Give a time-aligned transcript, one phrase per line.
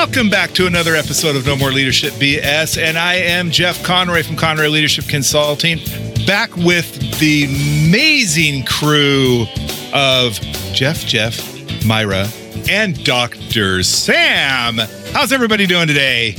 [0.00, 2.80] Welcome back to another episode of No More Leadership BS.
[2.80, 5.80] And I am Jeff Conroy from Conroy Leadership Consulting,
[6.24, 9.46] back with the amazing crew
[9.92, 10.34] of
[10.72, 12.28] Jeff, Jeff, Myra,
[12.70, 13.82] and Dr.
[13.82, 14.78] Sam.
[15.12, 16.36] How's everybody doing today?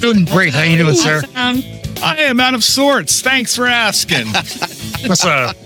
[0.00, 0.52] Doing great.
[0.52, 1.22] How you doing, sir?
[1.32, 3.22] I am out of sorts.
[3.22, 4.26] Thanks for asking.
[5.06, 5.56] What's up?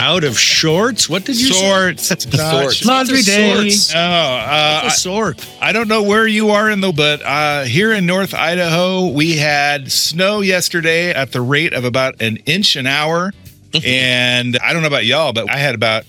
[0.00, 1.08] Out of shorts?
[1.08, 2.08] What did you sorts.
[2.08, 2.84] Sorts.
[2.86, 3.68] Laundry day.
[3.70, 3.94] Sorts.
[3.94, 4.86] Oh, uh, say?
[4.86, 5.46] A sort.
[5.60, 9.36] I don't know where you are in the, but uh, here in North Idaho, we
[9.36, 13.32] had snow yesterday at the rate of about an inch an hour.
[13.84, 16.04] and I don't know about y'all, but I had about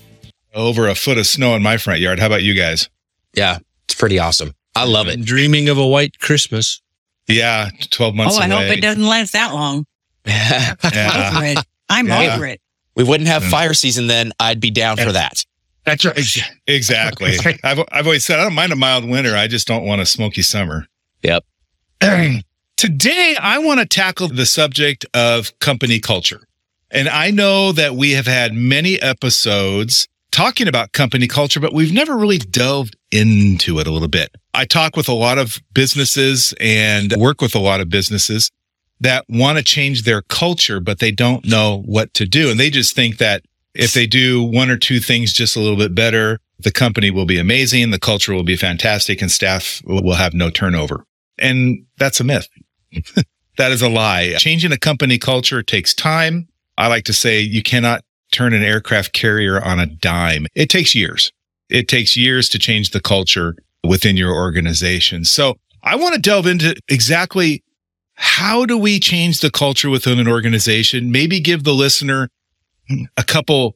[0.54, 2.18] over a foot of snow in my front yard.
[2.18, 2.88] How about you guys?
[3.34, 4.54] Yeah, it's pretty awesome.
[4.74, 5.20] I love it.
[5.22, 6.80] Dreaming of a white Christmas.
[7.28, 8.68] Yeah, 12 months oh, I away.
[8.68, 9.84] hope it doesn't last that long.
[10.24, 10.76] Yeah.
[11.34, 11.58] Over it.
[11.90, 12.34] I'm Yeah.
[12.34, 12.60] over it.
[12.94, 13.50] We wouldn't have Mm.
[13.50, 14.32] fire season then.
[14.40, 15.44] I'd be down for that.
[15.84, 16.18] That's right.
[16.66, 17.36] exactly.
[17.64, 19.34] I've, I've always said I don't mind a mild winter.
[19.36, 20.86] I just don't want a smoky summer.
[21.22, 21.44] Yep.
[22.76, 26.40] Today, I want to tackle the subject of company culture.
[26.90, 31.92] And I know that we have had many episodes talking about company culture, but we've
[31.92, 34.34] never really delved into it a little bit.
[34.54, 38.50] I talk with a lot of businesses and work with a lot of businesses
[39.02, 42.50] that want to change their culture, but they don't know what to do.
[42.50, 43.44] And they just think that
[43.74, 47.26] if they do one or two things just a little bit better, the company will
[47.26, 51.04] be amazing, the culture will be fantastic, and staff will have no turnover.
[51.38, 52.48] And that's a myth.
[53.56, 54.34] that is a lie.
[54.38, 56.48] Changing a company culture takes time.
[56.78, 60.46] I like to say you cannot turn an aircraft carrier on a dime.
[60.54, 61.32] It takes years.
[61.68, 65.24] It takes years to change the culture within your organization.
[65.24, 67.64] So I want to delve into exactly
[68.24, 71.10] how do we change the culture within an organization?
[71.10, 72.28] Maybe give the listener
[73.16, 73.74] a couple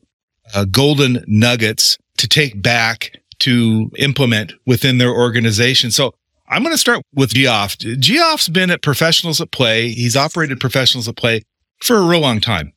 [0.55, 5.91] uh, golden nuggets to take back to implement within their organization.
[5.91, 6.15] So
[6.49, 7.77] I'm going to start with Geoff.
[7.77, 9.89] Geoff's been at Professionals at Play.
[9.89, 11.43] He's operated Professionals at Play
[11.83, 12.73] for a real long time.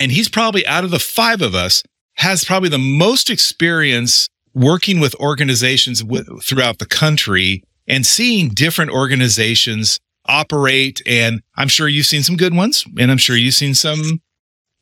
[0.00, 4.98] And he's probably out of the five of us has probably the most experience working
[4.98, 6.02] with organizations
[6.42, 11.02] throughout the country and seeing different organizations operate.
[11.06, 14.20] And I'm sure you've seen some good ones and I'm sure you've seen some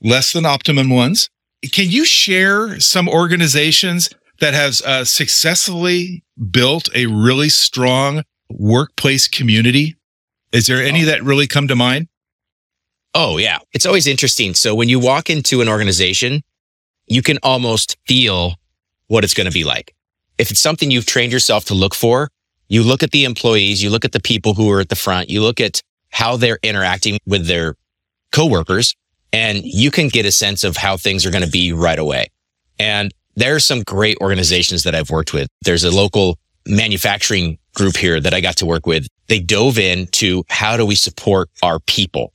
[0.00, 1.30] less than optimum ones.
[1.72, 9.96] Can you share some organizations that has uh, successfully built a really strong workplace community?
[10.52, 12.08] Is there any that really come to mind?
[13.14, 13.58] Oh, yeah.
[13.72, 14.54] It's always interesting.
[14.54, 16.42] So when you walk into an organization,
[17.06, 18.56] you can almost feel
[19.06, 19.94] what it's going to be like.
[20.38, 22.28] If it's something you've trained yourself to look for,
[22.69, 25.31] you look at the employees, you look at the people who are at the front,
[25.31, 27.77] you look at how they're interacting with their
[28.32, 28.94] coworkers,
[29.32, 32.26] and you can get a sense of how things are going to be right away.
[32.78, 35.49] And there are some great organizations that I've worked with.
[35.62, 39.06] There's a local manufacturing group here that I got to work with.
[39.28, 42.32] They dove into how do we support our people?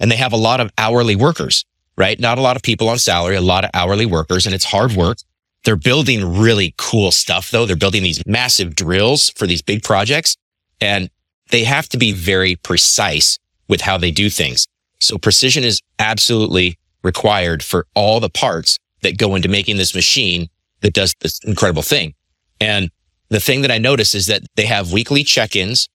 [0.00, 1.64] And they have a lot of hourly workers,
[1.96, 2.18] right?
[2.18, 4.92] Not a lot of people on salary, a lot of hourly workers, and it's hard
[4.92, 5.18] work.
[5.64, 7.66] They're building really cool stuff though.
[7.66, 10.36] They're building these massive drills for these big projects
[10.80, 11.10] and
[11.50, 13.38] they have to be very precise
[13.68, 14.66] with how they do things.
[15.00, 20.48] So precision is absolutely required for all the parts that go into making this machine
[20.80, 22.14] that does this incredible thing.
[22.60, 22.90] And
[23.28, 25.88] the thing that I notice is that they have weekly check-ins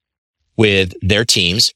[0.58, 1.74] with their teams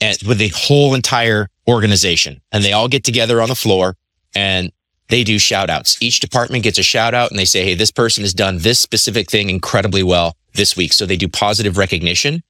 [0.00, 2.40] and with the whole entire organization.
[2.50, 3.96] And they all get together on the floor
[4.34, 4.72] and
[5.08, 6.00] they do shout outs.
[6.00, 8.80] Each department gets a shout out and they say, Hey, this person has done this
[8.80, 10.92] specific thing incredibly well this week.
[10.92, 12.42] So they do positive recognition.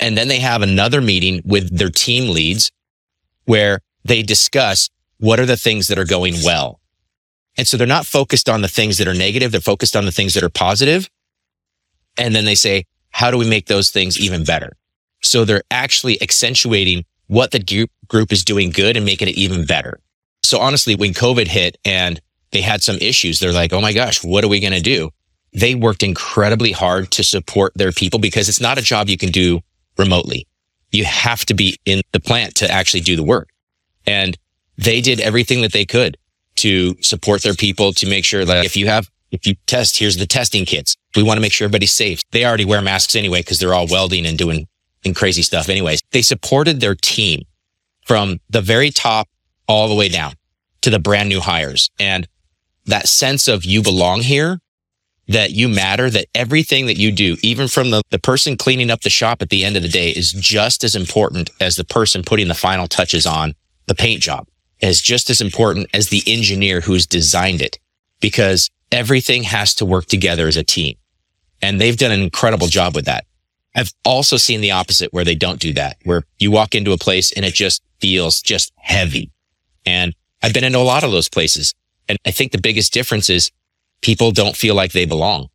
[0.00, 2.70] And then they have another meeting with their team leads
[3.44, 6.80] where they discuss what are the things that are going well.
[7.56, 9.52] And so they're not focused on the things that are negative.
[9.52, 11.08] They're focused on the things that are positive.
[12.18, 14.76] And then they say, how do we make those things even better?
[15.22, 19.64] So they're actually accentuating what the group, group is doing good and making it even
[19.64, 20.00] better.
[20.44, 22.20] So honestly, when COVID hit and
[22.52, 25.10] they had some issues, they're like, Oh my gosh, what are we going to do?
[25.52, 29.30] They worked incredibly hard to support their people because it's not a job you can
[29.30, 29.60] do
[29.96, 30.46] remotely.
[30.90, 33.48] You have to be in the plant to actually do the work.
[34.06, 34.36] And
[34.76, 36.16] they did everything that they could
[36.56, 40.16] to support their people to make sure that if you have, if you test, here's
[40.16, 40.96] the testing kits.
[41.16, 42.20] We want to make sure everybody's safe.
[42.30, 44.66] They already wear masks anyway because they're all welding and doing
[45.04, 46.00] and crazy stuff anyways.
[46.12, 47.42] They supported their team
[48.06, 49.28] from the very top
[49.66, 50.34] all the way down
[50.82, 51.90] to the brand new hires.
[51.98, 52.28] And
[52.86, 54.60] that sense of you belong here,
[55.28, 59.00] that you matter, that everything that you do, even from the, the person cleaning up
[59.00, 62.22] the shop at the end of the day is just as important as the person
[62.22, 63.54] putting the final touches on
[63.86, 64.46] the paint job
[64.80, 67.78] is just as important as the engineer who's designed it
[68.20, 70.96] because everything has to work together as a team.
[71.62, 73.24] And they've done an incredible job with that.
[73.74, 76.98] I've also seen the opposite where they don't do that, where you walk into a
[76.98, 79.30] place and it just feels just heavy.
[79.86, 81.74] And I've been into a lot of those places.
[82.08, 83.50] And I think the biggest difference is
[84.02, 85.48] people don't feel like they belong.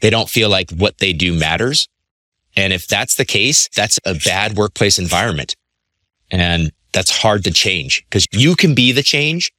[0.00, 1.88] They don't feel like what they do matters.
[2.56, 5.56] And if that's the case, that's a bad workplace environment.
[6.30, 9.52] And that's hard to change because you can be the change.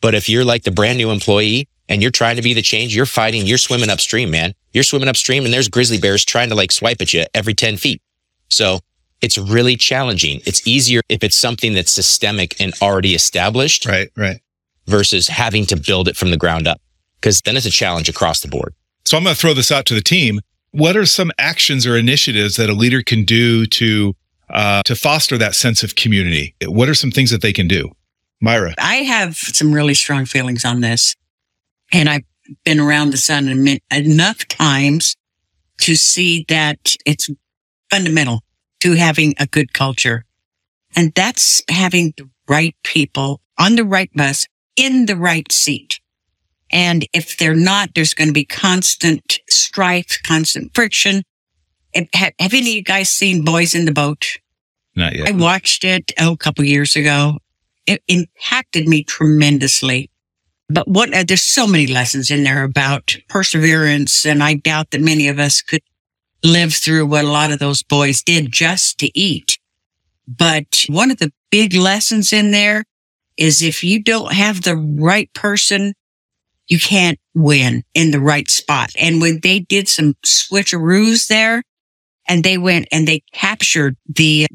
[0.00, 2.94] But if you're like the brand new employee and you're trying to be the change,
[2.94, 4.52] you're fighting, you're swimming upstream, man.
[4.72, 7.78] You're swimming upstream and there's grizzly bears trying to like swipe at you every 10
[7.78, 8.02] feet.
[8.48, 8.80] So
[9.26, 10.40] it's really challenging.
[10.46, 14.40] It's easier if it's something that's systemic and already established Right, right.
[14.86, 16.80] versus having to build it from the ground up.
[17.22, 18.72] Cause then it's a challenge across the board.
[19.04, 20.38] So I'm going to throw this out to the team.
[20.70, 24.14] What are some actions or initiatives that a leader can do to
[24.48, 26.54] uh, to foster that sense of community?
[26.64, 27.90] What are some things that they can do?
[28.40, 31.16] Myra, I have some really strong feelings on this.
[31.92, 32.24] And I've
[32.64, 33.48] been around the sun
[33.90, 35.16] enough times
[35.80, 37.28] to see that it's
[37.90, 38.42] fundamental
[38.80, 40.24] to having a good culture.
[40.94, 44.46] And that's having the right people on the right bus
[44.76, 46.00] in the right seat.
[46.70, 51.22] And if they're not, there's going to be constant strife, constant friction.
[51.94, 54.38] Have, have any of you guys seen Boys in the Boat?
[54.96, 55.28] not yet.
[55.28, 57.38] I watched it oh, a couple years ago.
[57.86, 60.10] It impacted me tremendously.
[60.68, 64.26] But what, uh, there's so many lessons in there about perseverance.
[64.26, 65.82] And I doubt that many of us could
[66.46, 69.58] live through what a lot of those boys did just to eat.
[70.26, 72.84] But one of the big lessons in there
[73.36, 75.94] is if you don't have the right person,
[76.68, 78.90] you can't win in the right spot.
[78.98, 81.62] And when they did some switcheroos there
[82.28, 84.46] and they went and they captured the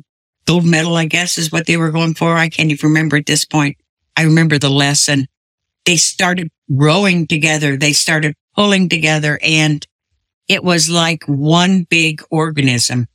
[0.46, 2.36] gold medal, I guess is what they were going for.
[2.36, 3.78] I can't even remember at this point.
[4.18, 5.28] I remember the lesson.
[5.86, 7.78] They started rowing together.
[7.78, 9.86] They started pulling together and
[10.51, 13.07] it was like one big organism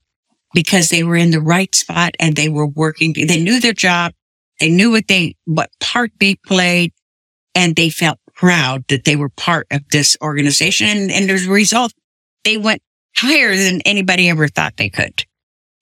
[0.54, 3.12] because they were in the right spot and they were working.
[3.12, 4.14] They knew their job.
[4.58, 6.94] They knew what they, what part they played
[7.54, 10.88] and they felt proud that they were part of this organization.
[10.88, 11.92] And, and as a result,
[12.44, 12.80] they went
[13.14, 15.26] higher than anybody ever thought they could.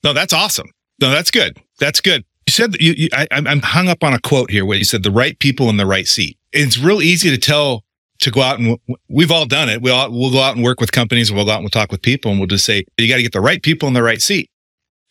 [0.02, 0.70] No, that's awesome.
[1.00, 1.56] No, that's good.
[1.78, 2.24] That's good.
[2.48, 4.84] You said that you, you I, I'm hung up on a quote here where you
[4.84, 6.36] said the right people in the right seat.
[6.52, 7.83] It's real easy to tell
[8.24, 8.78] to go out and
[9.08, 9.80] we've all done it.
[9.80, 11.30] We all we'll go out and work with companies.
[11.30, 13.16] and We'll go out and we'll talk with people, and we'll just say you got
[13.16, 14.50] to get the right people in the right seat.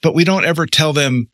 [0.01, 1.29] But we don't ever tell them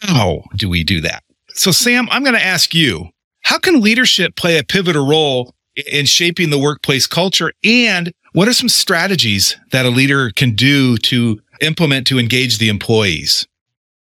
[0.00, 1.24] how do we do that.
[1.54, 3.08] So, Sam, I'm going to ask you:
[3.42, 5.54] How can leadership play a pivotal role
[5.90, 7.52] in shaping the workplace culture?
[7.64, 12.68] And what are some strategies that a leader can do to implement to engage the
[12.68, 13.46] employees?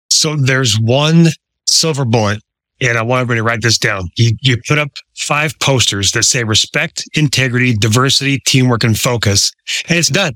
[0.10, 1.28] So there's one
[1.68, 2.42] silver bullet,
[2.82, 4.10] and I want everybody to write this down.
[4.18, 9.52] You, you put up five posters that say respect, integrity, diversity, teamwork, and focus,
[9.88, 10.34] and it's done.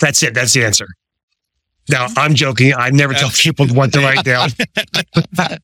[0.00, 0.34] That's it.
[0.34, 0.86] That's the answer.
[1.88, 2.72] Now, I'm joking.
[2.74, 4.50] I never tell people what to write down.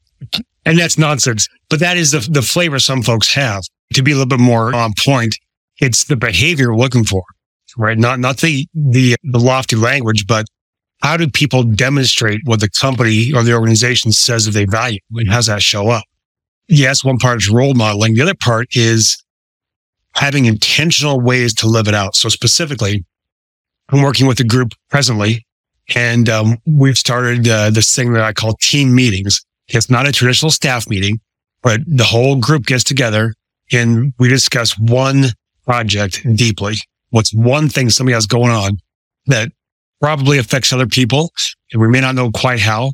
[0.67, 1.49] and that's nonsense.
[1.69, 3.63] But that is the, the flavor some folks have.
[3.95, 5.35] To be a little bit more on point,
[5.81, 7.25] it's the behavior we're looking for,
[7.77, 7.99] right?
[7.99, 10.47] Not, not the, the, the lofty language, but
[11.03, 15.01] how do people demonstrate what the company or the organization says that they value?
[15.15, 16.05] And how does that show up?
[16.71, 18.15] Yes, one part is role modeling.
[18.15, 19.23] The other part is
[20.15, 22.15] having intentional ways to live it out.
[22.15, 23.05] So specifically,
[23.89, 25.45] I'm working with a group presently
[25.97, 29.45] and um, we've started uh, this thing that I call team meetings.
[29.67, 31.19] It's not a traditional staff meeting,
[31.63, 33.35] but the whole group gets together
[33.73, 35.27] and we discuss one
[35.65, 36.77] project deeply.
[37.11, 38.79] What's one thing somebody has going on
[39.27, 39.51] that
[40.01, 41.33] probably affects other people
[41.73, 42.93] and we may not know quite how.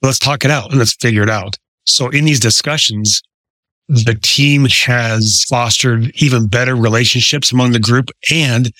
[0.00, 1.58] Let's talk it out and let's figure it out.
[1.84, 3.22] So in these discussions,
[3.88, 8.70] the team has fostered even better relationships among the group and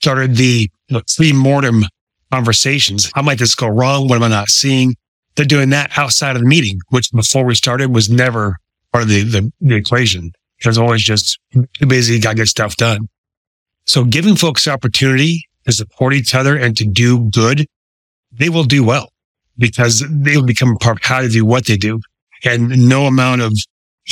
[0.00, 0.70] started the
[1.16, 1.84] pre-mortem
[2.30, 3.10] conversations.
[3.14, 4.08] How might this go wrong?
[4.08, 4.94] What am I not seeing?
[5.34, 8.56] They're doing that outside of the meeting, which before we started was never
[8.92, 10.32] part of the, the, the equation.
[10.58, 13.08] It was always just too busy, got to get stuff done.
[13.84, 17.66] So giving folks opportunity to support each other and to do good,
[18.30, 19.10] they will do well
[19.58, 22.00] because they will become part of how to do what they do.
[22.44, 23.52] And no amount of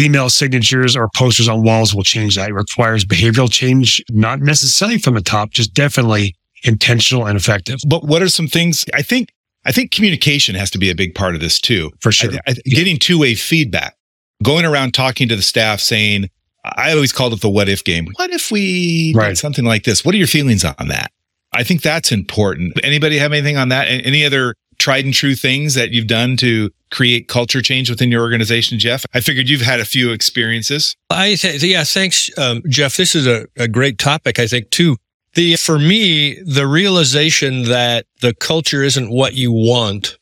[0.00, 2.50] email signatures or posters on walls will change that.
[2.50, 7.78] It requires behavioral change, not necessarily from the top, just definitely intentional and effective.
[7.88, 9.30] But what are some things I think
[9.64, 11.90] I think communication has to be a big part of this too.
[12.00, 12.32] For sure.
[12.46, 13.94] I, I, getting two-way feedback.
[14.42, 16.30] Going around talking to the staff saying,
[16.64, 18.06] I always called it the what if game.
[18.16, 19.28] What if we Right.
[19.30, 20.02] did something like this?
[20.04, 21.10] What are your feelings on that?
[21.52, 22.72] I think that's important.
[22.82, 23.84] Anybody have anything on that?
[23.88, 28.22] Any other tried and true things that you've done to create culture change within your
[28.22, 29.04] organization, Jeff?
[29.14, 30.96] I figured you've had a few experiences.
[31.10, 32.96] I th- yeah, thanks, um, Jeff.
[32.96, 34.96] This is a, a great topic, I think, too.
[35.34, 40.18] The for me, the realization that the culture isn't what you want.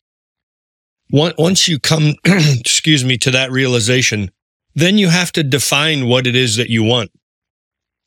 [1.10, 4.30] Once you come, excuse me, to that realization,
[4.74, 7.10] then you have to define what it is that you want.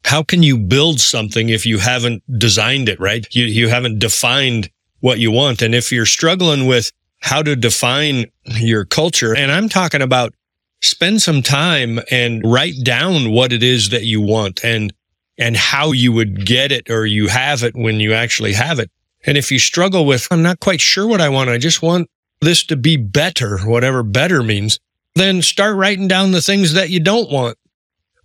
[0.05, 3.27] How can you build something if you haven't designed it, right?
[3.31, 4.69] You, you haven't defined
[5.01, 5.61] what you want.
[5.61, 10.33] And if you're struggling with how to define your culture, and I'm talking about
[10.81, 14.93] spend some time and write down what it is that you want and
[15.37, 18.91] and how you would get it or you have it when you actually have it.
[19.25, 22.09] And if you struggle with, I'm not quite sure what I want, I just want
[22.41, 24.79] this to be better, whatever better means,
[25.15, 27.57] then start writing down the things that you don't want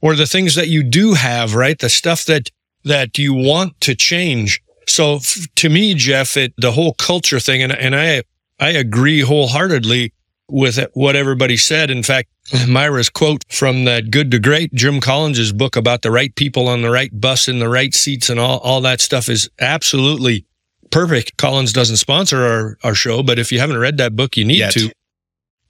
[0.01, 1.79] or the things that you do have, right?
[1.79, 2.51] The stuff that,
[2.85, 4.61] that you want to change.
[4.87, 8.23] So f- to me, Jeff, it, the whole culture thing, and, and I,
[8.59, 10.13] I agree wholeheartedly
[10.49, 11.91] with what everybody said.
[11.91, 12.29] In fact,
[12.69, 16.83] Myra's quote from that Good to Great, Jim Collins's book about the right people on
[16.83, 20.47] the right bus in the right seats and all, all that stuff is absolutely
[20.91, 21.37] perfect.
[21.37, 24.59] Collins doesn't sponsor our, our show, but if you haven't read that book, you need
[24.59, 24.73] Yet.
[24.75, 24.93] to.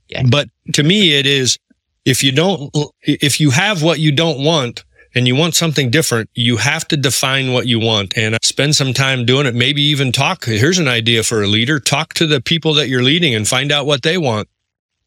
[0.09, 0.23] Yeah.
[0.29, 1.59] But to me, it is
[2.05, 4.85] if you don't, if you have what you don't want
[5.17, 8.93] and you want something different, you have to define what you want and spend some
[8.93, 9.55] time doing it.
[9.55, 10.45] Maybe even talk.
[10.45, 11.81] Here's an idea for a leader.
[11.81, 14.47] Talk to the people that you're leading and find out what they want.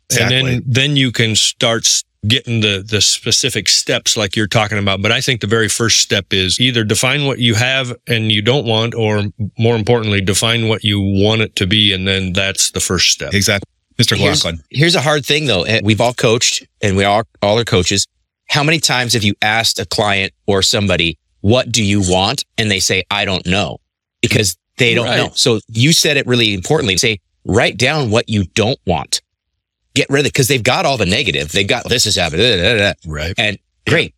[0.09, 0.37] Exactly.
[0.37, 1.87] And then, then you can start
[2.27, 4.99] getting the, the specific steps like you're talking about.
[5.03, 8.41] But I think the very first step is either define what you have and you
[8.41, 9.25] don't want, or
[9.59, 11.93] more importantly, define what you want it to be.
[11.93, 13.35] And then that's the first step.
[13.35, 13.69] Exactly.
[13.99, 14.17] Mr.
[14.17, 14.63] Here's, Laughlin.
[14.71, 15.65] here's a hard thing though.
[15.83, 18.07] We've all coached and we all, all are coaches.
[18.49, 22.45] How many times have you asked a client or somebody, what do you want?
[22.57, 23.79] And they say, I don't know
[24.21, 25.17] because they don't Right.
[25.17, 25.31] know.
[25.35, 26.97] So you said it really importantly.
[26.97, 29.21] Say, write down what you don't want.
[29.93, 31.51] Get rid of it because they've got all the negative.
[31.51, 32.57] They've got this is happening.
[32.57, 32.93] da, da, da.
[33.05, 33.33] Right.
[33.37, 34.13] And great.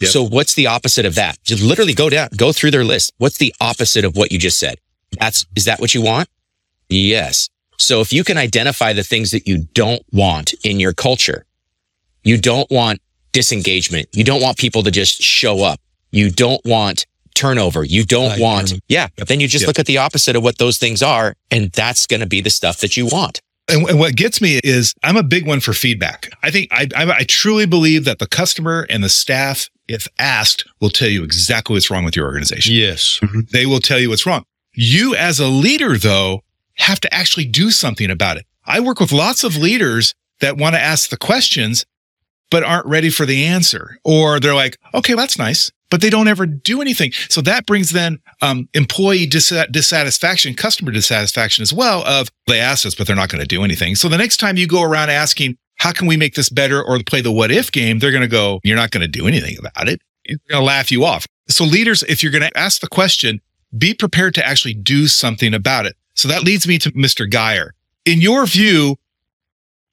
[0.00, 0.10] Yep.
[0.10, 1.38] So what's the opposite of that?
[1.44, 3.12] Just literally go down, go through their list.
[3.18, 4.78] What's the opposite of what you just said?
[5.18, 6.28] That's, is that what you want?
[6.88, 7.48] Yes.
[7.76, 11.46] So if you can identify the things that you don't want in your culture,
[12.22, 13.00] you don't want
[13.34, 14.08] disengagement.
[14.12, 15.78] You don't want people to just show up.
[16.10, 17.84] You don't want turnover.
[17.84, 19.08] You don't Like, want, yeah.
[19.26, 19.66] Then you just Yep.
[19.66, 21.34] look at the opposite of what those things are.
[21.50, 23.40] And that's going to be the stuff that you want.
[23.68, 26.30] And, and what gets me is I'm a big one for feedback.
[26.42, 30.64] I think I, I, I truly believe that the customer and the staff, if asked,
[30.80, 32.74] will tell you exactly what's wrong with your organization.
[32.74, 33.18] Yes.
[33.22, 33.40] Mm-hmm.
[33.52, 34.44] They will tell you what's wrong.
[34.74, 36.42] You as a leader, though,
[36.74, 38.46] have to actually do something about it.
[38.66, 41.84] I work with lots of leaders that want to ask the questions,
[42.50, 43.98] but aren't ready for the answer.
[44.04, 47.12] Or they're like, okay, that's nice, but they don't ever do anything.
[47.28, 52.86] So that brings then um, employee dis- dissatisfaction, customer dissatisfaction as well of they asked
[52.86, 53.94] us, but they're not going to do anything.
[53.94, 56.98] So the next time you go around asking, how can we make this better or
[57.02, 59.56] play the what if game, they're going to go, you're not going to do anything
[59.58, 60.00] about it.
[60.26, 61.26] They're going to laugh you off.
[61.48, 63.40] So leaders, if you're going to ask the question,
[63.76, 65.96] be prepared to actually do something about it.
[66.14, 67.28] So that leads me to Mr.
[67.28, 67.74] Geyer.
[68.04, 68.96] In your view,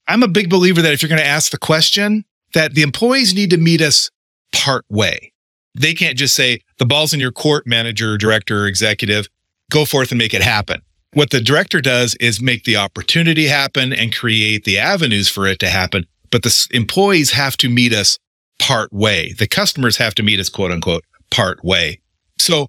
[0.08, 3.34] I'm a big believer that if you're going to ask the question, that the employees
[3.34, 4.10] need to meet us
[4.52, 5.32] part way.
[5.74, 9.28] They can't just say the ball's in your court, manager, director, executive,
[9.70, 10.82] go forth and make it happen.
[11.14, 15.58] What the director does is make the opportunity happen and create the avenues for it
[15.60, 16.06] to happen.
[16.30, 18.18] But the employees have to meet us
[18.58, 19.32] part way.
[19.32, 22.00] The customers have to meet us quote unquote part way.
[22.38, 22.68] So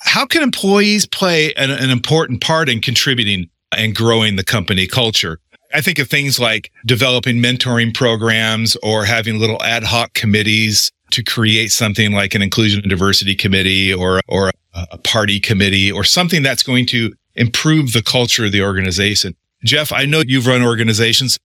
[0.00, 5.40] how can employees play an, an important part in contributing and growing the company culture?
[5.72, 11.22] I think of things like developing mentoring programs or having little ad hoc committees to
[11.22, 16.42] create something like an inclusion and diversity committee or, or a, party committee or something
[16.42, 19.34] that's going to improve the culture of the organization.
[19.64, 21.38] Jeff, I know you've run organizations.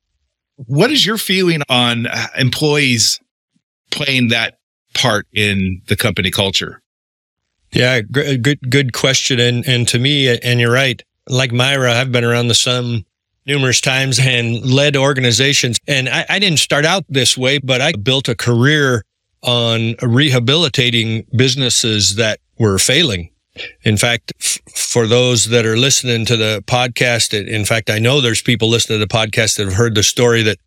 [0.55, 3.19] What is your feeling on uh, employees
[3.91, 4.59] playing that
[4.93, 6.81] part in the company culture?
[7.71, 9.39] Yeah, good good question.
[9.39, 11.03] And and to me, and you're right.
[11.27, 13.03] Like Myra, I've been around the sun
[13.45, 15.77] numerous times and led organizations.
[15.87, 19.03] And I, I didn't start out this way, but I built a career
[19.43, 23.29] on rehabilitating businesses that were failing.
[23.83, 28.19] In fact, f- for those that are listening to the podcast, in fact, I know
[28.19, 30.57] there's people listening to the podcast that have heard the story that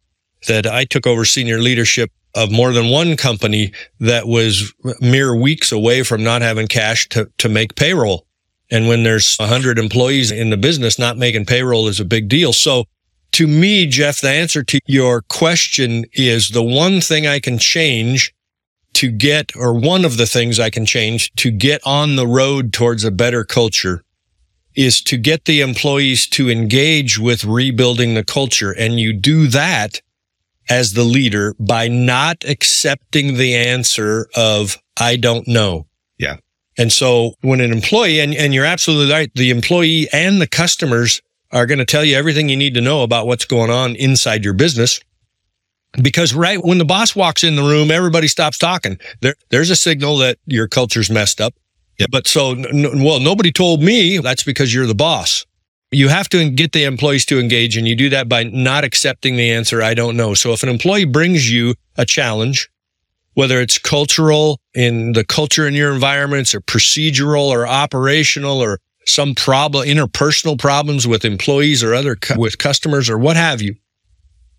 [0.46, 5.72] that I took over senior leadership of more than one company that was mere weeks
[5.72, 8.27] away from not having cash to, to make payroll.
[8.70, 12.52] And when there's hundred employees in the business, not making payroll is a big deal.
[12.52, 12.84] So
[13.32, 18.34] to me, Jeff, the answer to your question is the one thing I can change
[18.94, 22.72] to get, or one of the things I can change to get on the road
[22.72, 24.02] towards a better culture
[24.74, 28.72] is to get the employees to engage with rebuilding the culture.
[28.72, 30.00] And you do that
[30.68, 35.86] as the leader by not accepting the answer of, I don't know.
[36.18, 36.36] Yeah.
[36.78, 41.20] And so when an employee, and, and you're absolutely right, the employee and the customers
[41.50, 44.44] are going to tell you everything you need to know about what's going on inside
[44.44, 45.00] your business.
[46.00, 48.98] Because right when the boss walks in the room, everybody stops talking.
[49.22, 51.54] There, there's a signal that your culture's messed up.
[51.98, 52.10] Yep.
[52.12, 55.46] But so, n- well, nobody told me that's because you're the boss.
[55.90, 59.36] You have to get the employees to engage and you do that by not accepting
[59.36, 59.82] the answer.
[59.82, 60.34] I don't know.
[60.34, 62.68] So if an employee brings you a challenge,
[63.38, 69.32] whether it's cultural in the culture in your environments or procedural or operational or some
[69.32, 73.76] problem, interpersonal problems with employees or other cu- with customers or what have you,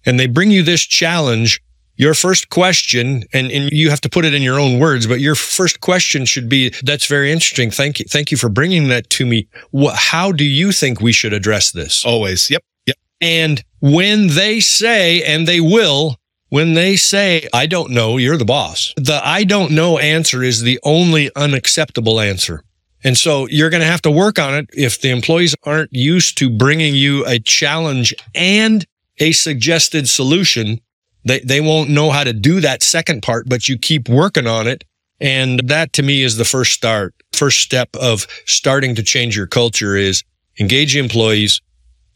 [0.05, 1.61] and they bring you this challenge,
[1.97, 5.19] your first question, and, and you have to put it in your own words, but
[5.19, 7.71] your first question should be, that's very interesting.
[7.71, 8.05] Thank you.
[8.07, 9.49] Thank you for bringing that to me.
[9.71, 12.05] What, how do you think we should address this?
[12.05, 12.49] Always.
[12.49, 12.63] Yep.
[12.85, 12.95] Yep.
[13.19, 16.15] And when they say, and they will,
[16.49, 18.93] when they say, I don't know, you're the boss.
[18.97, 22.63] The I don't know answer is the only unacceptable answer.
[23.03, 26.37] And so you're going to have to work on it if the employees aren't used
[26.39, 28.85] to bringing you a challenge and
[29.19, 30.81] a suggested solution.
[31.23, 34.67] They, they won't know how to do that second part, but you keep working on
[34.67, 34.83] it.
[35.21, 37.13] And that to me is the first start.
[37.31, 40.23] First step of starting to change your culture is
[40.59, 41.61] engage employees.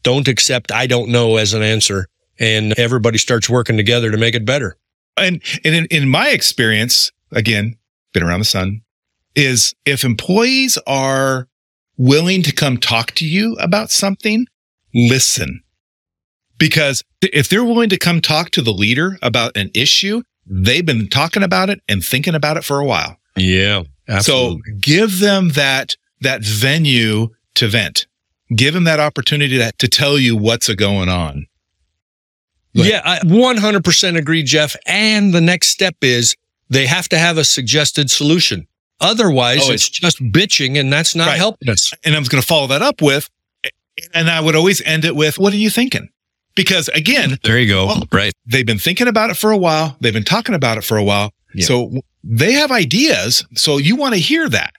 [0.02, 4.34] Don't accept I don't know as an answer and everybody starts working together to make
[4.34, 4.76] it better.
[5.16, 7.76] And, and in, in my experience, again,
[8.12, 8.82] been around the sun,
[9.34, 11.48] is if employees are
[11.96, 14.46] willing to come talk to you about something,
[14.94, 15.62] listen.
[16.58, 21.08] Because if they're willing to come talk to the leader about an issue, they've been
[21.08, 23.16] talking about it and thinking about it for a while.
[23.36, 23.82] Yeah.
[24.20, 28.06] So give them that, that venue to vent.
[28.54, 31.46] Give them that opportunity to, to tell you what's a going on.
[32.74, 34.74] Yeah, I 100% agree, Jeff.
[34.86, 36.34] And the next step is
[36.68, 38.66] they have to have a suggested solution.
[39.00, 41.36] Otherwise, Oh, it's just bitching and that's not Right.
[41.36, 41.92] helping us.
[42.04, 43.28] And I was going to follow that up with,
[44.12, 46.08] and I would always end it with, what are you thinking?
[46.56, 47.88] Because again, There you go.
[47.90, 48.02] Oh.
[48.12, 48.32] Right.
[48.46, 49.96] they've been thinking about it for a while.
[50.00, 51.32] They've been talking about it for a while.
[51.54, 51.66] Yeah.
[51.66, 53.44] So they have ideas.
[53.54, 54.72] So you want to hear that.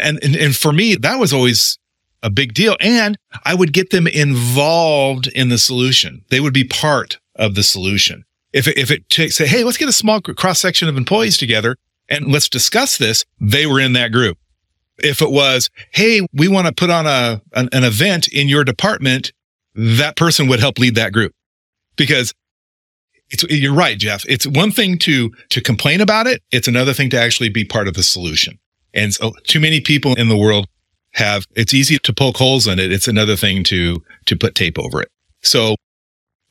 [0.00, 1.78] And, and, and for me, that was always
[2.22, 2.76] a big deal.
[2.80, 6.24] And I would get them involved in the solution.
[6.30, 8.24] They would be part of the solution.
[8.52, 11.76] If it, if it say, Hey, let's get a small cross section of employees together
[12.08, 13.24] and let's discuss this.
[13.40, 14.38] They were in that group.
[14.98, 18.64] If it was, Hey, we want to put on a, an, an event in your
[18.64, 19.32] department,
[19.74, 21.32] that person would help lead that group
[21.96, 22.32] because
[23.30, 24.24] it's you're right, Jeff.
[24.28, 26.42] It's one thing to to complain about it.
[26.52, 28.58] It's another thing to actually be part of the solution.
[28.92, 30.68] And so too many people in the world
[31.12, 32.92] have it's easy to poke holes in it.
[32.92, 35.08] It's another thing to to put tape over it.
[35.42, 35.76] So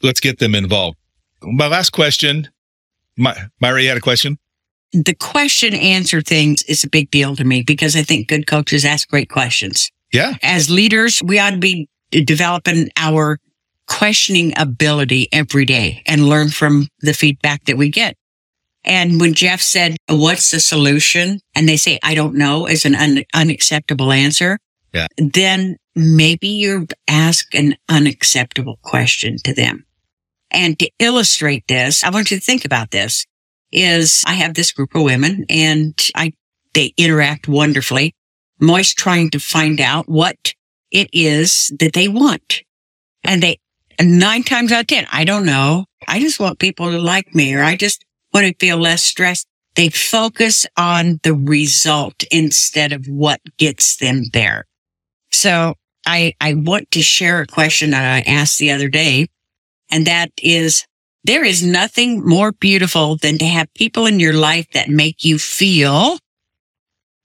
[0.03, 0.97] let's get them involved.
[1.41, 2.49] My last question,
[3.17, 4.37] my Myra, you had a question?
[4.91, 8.85] The question answer things is a big deal to me because I think good coaches
[8.85, 9.89] ask great questions.
[10.11, 10.35] Yeah.
[10.43, 13.39] As leaders, we ought to be developing our
[13.87, 18.15] questioning ability every day and learn from the feedback that we get.
[18.85, 21.39] And when Jeff said, what's the solution?
[21.55, 24.59] And they say, I don't know is an un- unacceptable answer.
[24.93, 25.07] Yeah.
[25.17, 29.85] Then maybe you ask an unacceptable question to them.
[30.53, 33.25] And to illustrate this, I want you to think about this
[33.71, 36.33] is I have this group of women and I,
[36.73, 38.15] they interact wonderfully.
[38.61, 40.53] I'm always trying to find out what
[40.91, 42.61] it is that they want.
[43.23, 43.59] And they,
[43.99, 45.85] nine times out of 10, I don't know.
[46.07, 49.47] I just want people to like me or I just want to feel less stressed.
[49.75, 54.65] They focus on the result instead of what gets them there.
[55.31, 55.73] So
[56.05, 59.27] I, I want to share a question that I asked the other day.
[59.91, 60.85] And that is,
[61.23, 65.37] there is nothing more beautiful than to have people in your life that make you
[65.37, 66.17] feel,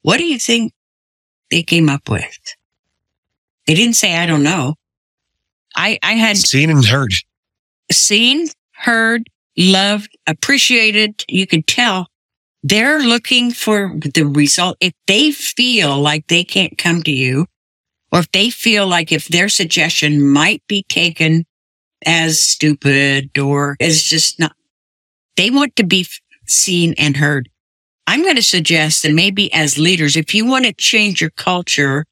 [0.03, 0.73] what do you think
[1.51, 2.39] they came up with?
[3.67, 4.75] They didn't say, I don't know.
[5.77, 7.13] I, I had Seen and heard.
[7.93, 11.25] seen, heard, loved, appreciated.
[11.29, 12.09] You could tell
[12.63, 14.77] they're looking for the result.
[14.81, 17.47] If they feel like they can't come to you,
[18.11, 21.45] or if they feel like if their suggestion might be taken
[22.07, 24.53] as stupid or as just not,
[25.37, 26.07] they want to be
[26.47, 27.49] seen and heard.
[28.07, 32.07] I'm going to suggest that maybe as leaders, if you want to change your culture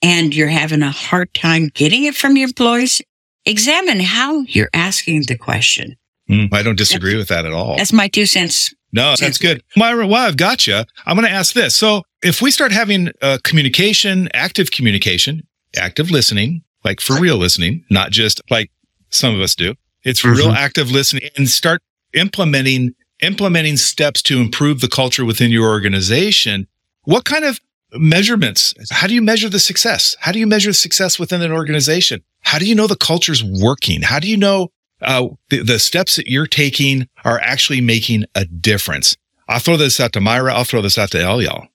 [0.00, 3.02] and you're having a hard time getting it from your employees,
[3.44, 5.96] examine how you're asking the question.
[6.30, 7.76] Mm, I don't disagree with that at all.
[7.76, 8.72] That's my two cents.
[8.92, 9.62] No, that's good.
[9.76, 11.74] Myra, while I've got you, I'm going to ask this.
[11.74, 17.84] So if we start having uh, communication, active communication, active listening, like for real listening,
[17.90, 18.70] not just like
[19.14, 20.56] some of us do, it's real Mhm.
[20.56, 21.80] active listening and start
[22.12, 26.66] implementing, implementing steps to improve the culture within your organization.
[27.04, 27.60] What kind of
[27.96, 28.74] measurements.
[28.90, 30.16] How do you measure the success?
[30.20, 32.22] How do you measure success within an organization?
[32.42, 34.02] How do you know the culture's working?
[34.02, 38.44] How do you know uh, the, the steps that you're taking are actually making a
[38.44, 39.16] difference?
[39.48, 40.54] I'll throw this out to Myra.
[40.54, 41.68] I'll throw this out to Eliel.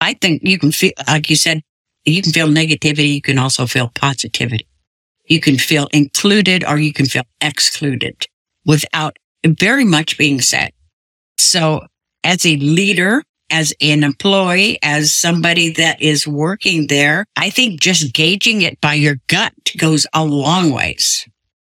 [0.00, 1.62] I think you can feel, like you said,
[2.04, 3.14] you can feel negativity.
[3.14, 4.66] You can also feel positivity.
[5.32, 8.26] You can feel included or you can feel excluded
[8.66, 9.16] without
[9.46, 10.72] very much being said.
[11.38, 11.86] So
[12.22, 18.12] as a leader, as an employee, as somebody that is working there, I think just
[18.12, 21.26] gauging it by your gut goes a long ways.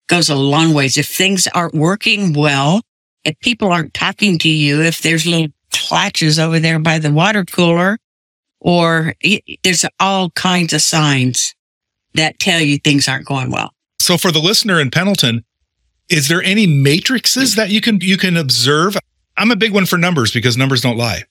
[0.06, 0.98] Goes a long ways.
[0.98, 2.82] If things aren't working well,
[3.24, 7.46] if people aren't talking to you, if there's little clatches over there by the water
[7.46, 7.96] cooler,
[8.60, 9.14] or
[9.62, 11.54] there's all kinds of signs
[12.16, 13.70] that tell you things aren't going well.
[13.98, 15.44] So for the listener in Pendleton,
[16.08, 18.96] is there any matrices that you can you can observe?
[19.36, 21.24] I'm a big one for numbers because numbers don't lie.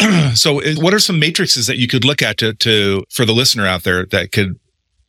[0.34, 3.66] so what are some matrices that you could look at to, to for the listener
[3.66, 4.58] out there that could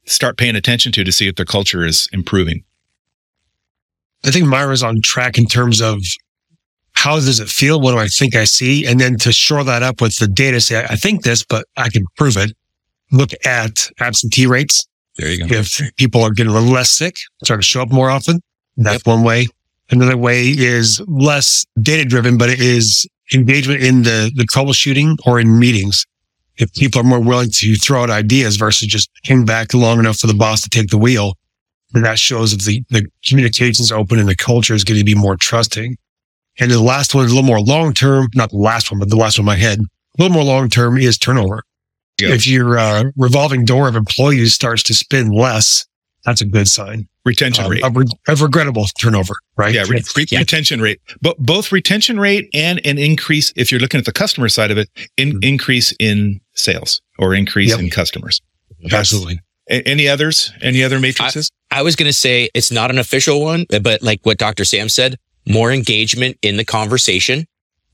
[0.05, 2.63] start paying attention to to see if their culture is improving?
[4.25, 5.99] I think Myra's on track in terms of
[6.93, 7.79] how does it feel?
[7.79, 8.85] What do I think I see?
[8.85, 11.89] And then to shore that up with the data, say, I think this, but I
[11.89, 12.53] can prove it.
[13.11, 14.87] Look at absentee rates.
[15.17, 15.55] There you go.
[15.55, 18.41] If people are getting a little less sick, start to show up more often.
[18.77, 19.07] That's yep.
[19.07, 19.47] one way.
[19.89, 25.39] Another way is less data driven, but it is engagement in the, the troubleshooting or
[25.39, 26.05] in meetings.
[26.57, 30.17] If people are more willing to throw out ideas versus just hang back long enough
[30.17, 31.37] for the boss to take the wheel,
[31.91, 35.15] then that shows if the, the communication's open and the culture is going to be
[35.15, 35.97] more trusting.
[36.59, 39.09] And the last one is a little more long term, not the last one, but
[39.09, 41.63] the last one in my head, a little more long term is turnover.
[42.21, 42.31] Yep.
[42.31, 45.85] If your uh, revolving door of employees starts to spin less,
[46.23, 47.07] that's a good sign.
[47.25, 47.83] Retention um, rate.
[47.83, 49.73] Of, re- of, regrettable turnover, right?
[49.73, 51.01] Yeah, re- re- yeah, retention rate.
[51.21, 54.77] But both retention rate and an increase, if you're looking at the customer side of
[54.77, 55.39] it, in, mm-hmm.
[55.43, 57.79] increase in sales or increase yep.
[57.79, 58.41] in customers.
[58.91, 59.39] Absolutely.
[59.69, 60.51] A- any others?
[60.61, 61.49] Any other matrices?
[61.71, 64.63] I, I was going to say it's not an official one, but like what Dr.
[64.63, 67.45] Sam said, more engagement in the conversation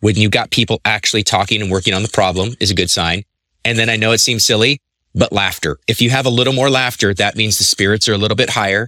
[0.02, 3.24] when you got people actually talking and working on the problem is a good sign.
[3.66, 4.82] And then I know it seems silly,
[5.14, 5.78] but laughter.
[5.88, 8.50] If you have a little more laughter, that means the spirits are a little bit
[8.52, 8.88] higher,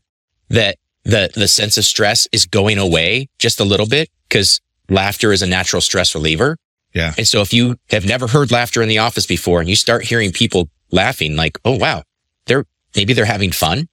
[0.50, 5.32] that the, the sense of stress is going away just a little bit because laughter
[5.32, 6.58] is a natural stress reliever.
[6.94, 7.14] Yeah.
[7.18, 10.06] And so if you have never heard laughter in the office before and you start
[10.06, 12.04] hearing people laughing like, Oh, wow,
[12.46, 13.88] they're maybe they're having fun.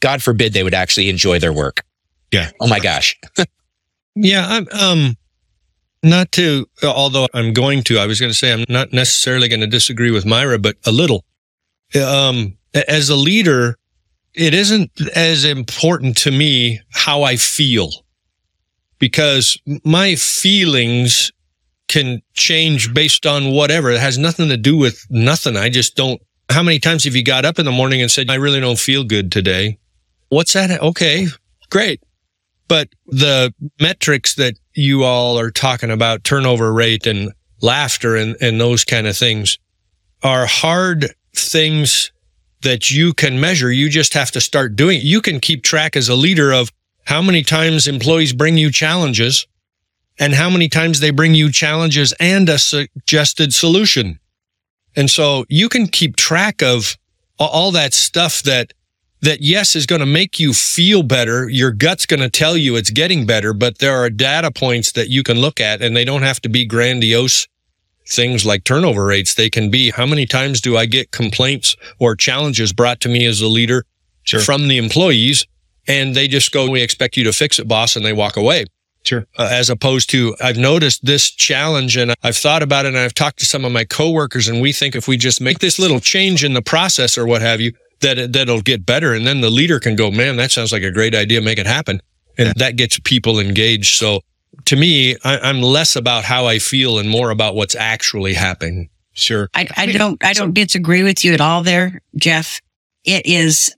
[0.00, 1.82] God forbid they would actually enjoy their work.
[2.32, 2.50] Yeah.
[2.60, 3.18] Oh my gosh.
[4.18, 5.16] Yeah, I'm um
[6.06, 9.60] not to although I'm going to I was going to say I'm not necessarily going
[9.60, 11.24] to disagree with Myra but a little.
[11.94, 12.56] Um
[12.88, 13.76] as a leader
[14.34, 17.90] it isn't as important to me how I feel
[18.98, 21.32] because my feelings
[21.88, 23.90] can change based on whatever.
[23.90, 25.56] It has nothing to do with nothing.
[25.56, 26.20] I just don't.
[26.50, 28.78] How many times have you got up in the morning and said, I really don't
[28.78, 29.78] feel good today?
[30.28, 30.80] What's that?
[30.80, 31.26] Okay,
[31.70, 32.02] great.
[32.68, 38.60] But the metrics that you all are talking about, turnover rate and laughter and, and
[38.60, 39.58] those kind of things
[40.22, 42.12] are hard things
[42.62, 43.70] that you can measure.
[43.70, 45.04] You just have to start doing it.
[45.04, 46.72] You can keep track as a leader of
[47.04, 49.46] how many times employees bring you challenges
[50.18, 54.18] and how many times they bring you challenges and a suggested solution.
[54.96, 56.96] And so you can keep track of
[57.38, 58.72] all that stuff that
[59.22, 61.48] that yes is going to make you feel better.
[61.48, 65.08] Your gut's going to tell you it's getting better, but there are data points that
[65.08, 67.48] you can look at and they don't have to be grandiose
[68.08, 69.34] things like turnover rates.
[69.34, 73.24] They can be how many times do I get complaints or challenges brought to me
[73.26, 73.84] as a leader
[74.22, 74.40] sure.
[74.40, 75.46] from the employees?
[75.88, 77.96] And they just go, we expect you to fix it, boss.
[77.96, 78.66] And they walk away.
[79.04, 79.24] Sure.
[79.38, 83.14] Uh, as opposed to, I've noticed this challenge and I've thought about it and I've
[83.14, 86.00] talked to some of my coworkers and we think if we just make this little
[86.00, 89.14] change in the process or what have you, that that'll get better.
[89.14, 91.40] And then the leader can go, man, that sounds like a great idea.
[91.40, 92.00] Make it happen.
[92.38, 92.52] And yeah.
[92.56, 93.96] that gets people engaged.
[93.96, 94.20] So
[94.66, 98.88] to me, I, am less about how I feel and more about what's actually happening.
[99.12, 99.48] Sure.
[99.54, 102.60] I, I don't, I don't disagree with you at all there, Jeff.
[103.04, 103.74] It is,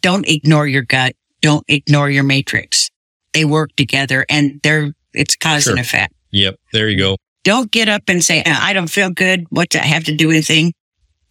[0.00, 1.14] don't ignore your gut.
[1.42, 2.90] Don't ignore your matrix.
[3.32, 5.72] They work together and they're, it's cause sure.
[5.72, 6.14] and effect.
[6.30, 6.56] Yep.
[6.72, 7.16] There you go.
[7.44, 9.46] Don't get up and say, I don't feel good.
[9.50, 10.72] What do i have to do anything?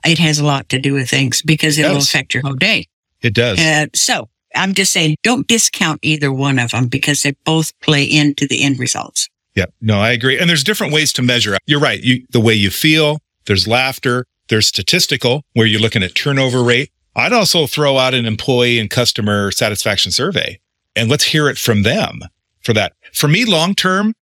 [0.06, 2.54] It has a lot to do with things because it, it will affect your whole
[2.54, 2.88] day.
[3.22, 3.60] It does.
[3.60, 8.04] Uh, so I'm just saying, don't discount either one of them because they both play
[8.04, 9.30] into the end results.
[9.56, 10.40] Yeah, no, I agree.
[10.40, 11.58] And there's different ways to measure.
[11.66, 12.02] You're right.
[12.02, 16.92] You, the way you feel, there's laughter, there's statistical where you're looking at turnover rate.
[17.16, 20.60] I'd also throw out an employee and customer satisfaction survey
[20.96, 22.20] and let's hear it from them
[22.62, 22.94] for that.
[23.14, 24.14] For me, long term,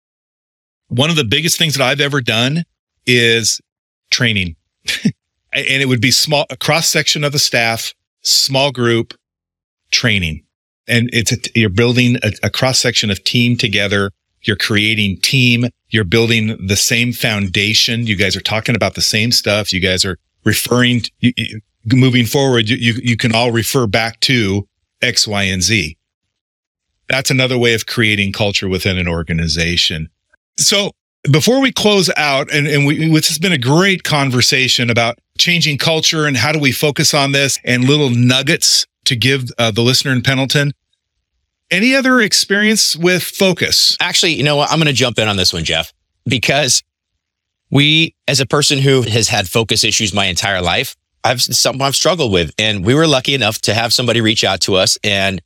[0.88, 2.63] one of the biggest things that I've ever done
[3.06, 3.62] is
[4.12, 4.56] training.
[5.60, 9.13] and it would be small, a cross section of the staff, small group
[9.91, 10.43] training.
[10.88, 14.12] And it's, a, you're building a, a cross section of team together.
[14.43, 15.65] You're creating team.
[15.89, 18.08] You're building the same foundation.
[18.08, 19.74] You guys are talking about the same stuff.
[19.74, 22.70] You guys are referring, you, you, moving forward.
[22.70, 24.67] You, you can all refer back to
[25.02, 25.98] X, Y, and Z.
[27.10, 30.10] That's another way of creating culture within an organization.
[30.58, 30.91] So
[31.32, 35.78] before we close out, and, and we, this has been a great conversation about changing
[35.78, 39.82] culture and how do we focus on this and little nuggets to give uh, the
[39.82, 40.74] listener in Pendleton.
[41.70, 43.98] Any other experience with focus?
[44.00, 44.72] Actually, you know what?
[44.72, 45.94] I'm going to jump in on this one, Jeff,
[46.26, 46.84] because
[47.70, 51.96] we, as a person who has had focus issues my entire life, I've something I've
[51.96, 52.54] struggled with.
[52.58, 55.42] And we were lucky enough to have somebody reach out to us and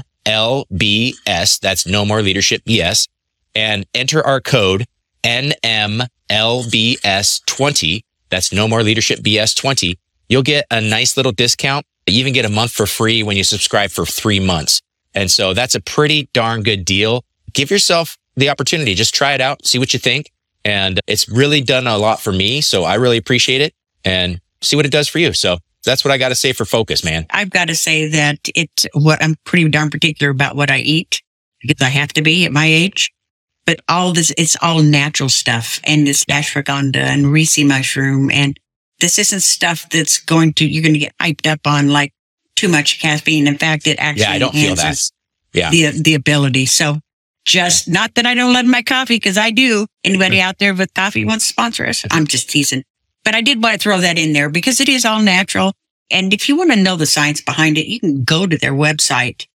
[1.59, 3.09] that's no more leadership BS,
[3.55, 4.87] and enter our code
[5.23, 8.01] NMLBS20.
[8.29, 9.97] That's no more leadership BS20.
[10.29, 11.87] You'll get a nice little discount.
[12.07, 14.81] You even get a month for free when you subscribe for three months.
[15.15, 17.25] And so that's a pretty darn good deal.
[17.53, 18.95] Give yourself the opportunity.
[18.95, 19.67] Just try it out.
[19.67, 20.31] See what you think.
[20.65, 22.61] And it's really done a lot for me.
[22.61, 25.33] So I really appreciate it and see what it does for you.
[25.33, 27.27] So that's what I got to say for focus, man.
[27.31, 31.23] I've got to say that it's what I'm pretty darn particular about what I eat
[31.63, 33.13] because I have to be at my age.
[33.67, 38.31] But all this, it's all natural stuff and this ashwagandha and reishi mushroom.
[38.31, 38.59] And
[39.01, 42.13] this isn't stuff that's going to, you're going to get hyped up on like
[42.57, 43.47] too much caffeine.
[43.47, 44.99] In fact, it actually yeah, I don't feel that.
[45.53, 45.71] Yeah.
[45.71, 46.67] The, the ability.
[46.67, 47.01] So
[47.45, 47.95] just yeah.
[47.95, 49.87] not that I don't love my coffee because I do.
[50.05, 50.49] Anybody mm-hmm.
[50.49, 52.03] out there with coffee wants to sponsor us?
[52.03, 52.17] Mm-hmm.
[52.17, 52.85] I'm just teasing.
[53.31, 55.73] But I did want to throw that in there because it is all natural.
[56.11, 58.73] And if you want to know the science behind it, you can go to their
[58.73, 59.47] website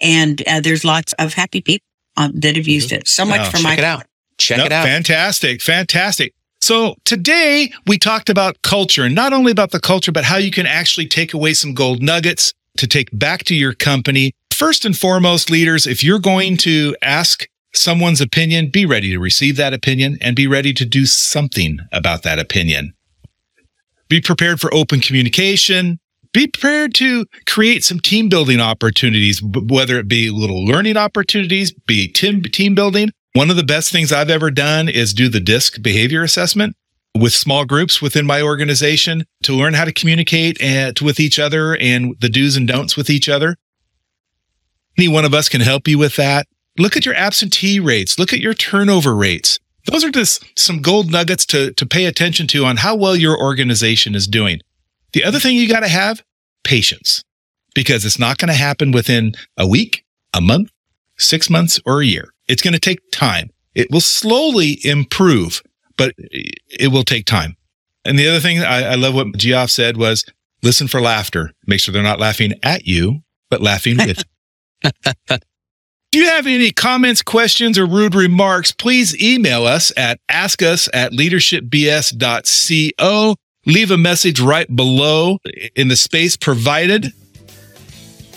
[0.00, 1.84] and uh, there's lots of happy people
[2.16, 3.06] um, that have used it.
[3.06, 3.70] So much oh, for check my.
[3.72, 4.06] Check it out.
[4.38, 4.86] Check nope, it out.
[4.86, 5.60] Fantastic.
[5.60, 6.32] Fantastic.
[6.62, 10.50] So today we talked about culture and not only about the culture, but how you
[10.50, 14.32] can actually take away some gold nuggets to take back to your company.
[14.54, 19.58] First and foremost, leaders, if you're going to ask someone's opinion, be ready to receive
[19.58, 22.94] that opinion and be ready to do something about that opinion.
[24.08, 25.98] Be prepared for open communication.
[26.32, 32.08] Be prepared to create some team building opportunities, whether it be little learning opportunities, be
[32.08, 33.10] team, team building.
[33.34, 36.76] One of the best things I've ever done is do the DISC behavior assessment
[37.18, 41.38] with small groups within my organization to learn how to communicate eh, and, with each
[41.38, 43.56] other and the do's and don'ts with each other.
[44.96, 46.46] Any one of us can help you with that.
[46.78, 48.18] Look at your absentee rates.
[48.18, 49.58] Look at your turnover rates.
[49.90, 53.38] Those are just some gold nuggets to, to pay attention to on how well your
[53.38, 54.60] organization is doing.
[55.12, 56.22] The other thing you got to have
[56.62, 57.24] patience
[57.74, 60.70] because it's not going to happen within a week, a month,
[61.16, 62.34] six months, or a year.
[62.48, 63.50] It's going to take time.
[63.74, 65.62] It will slowly improve,
[65.96, 67.56] but it will take time.
[68.04, 70.24] And the other thing I, I love what Geoff said was
[70.62, 71.52] listen for laughter.
[71.66, 74.24] Make sure they're not laughing at you, but laughing with.
[76.10, 78.72] Do you have any comments, questions, or rude remarks?
[78.72, 83.36] Please email us at askus at leadershipbs.co.
[83.66, 85.36] Leave a message right below
[85.76, 87.12] in the space provided.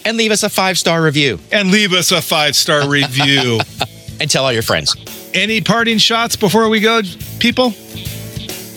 [0.04, 1.40] And leave us a five star review.
[1.54, 3.62] And leave us a five star review.
[4.20, 4.94] and tell all your friends.
[5.34, 7.00] Any parting shots before we go,
[7.40, 7.74] people?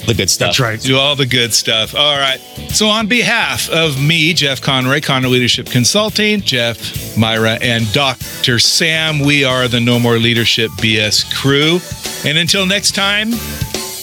[0.07, 0.49] The good stuff.
[0.49, 0.81] That's right.
[0.81, 1.95] Do all the good stuff.
[1.95, 2.39] All right.
[2.71, 8.59] So, on behalf of me, Jeff Conroy, Conroy Leadership Consulting, Jeff, Myra, and Dr.
[8.59, 11.81] Sam, we are the No More Leadership BS crew.
[12.29, 13.31] And until next time,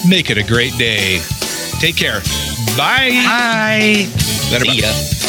[0.08, 1.20] make it a great day.
[1.80, 2.22] Take care.
[2.78, 3.12] Bye.
[3.26, 4.06] Bye.
[4.08, 5.21] See ya.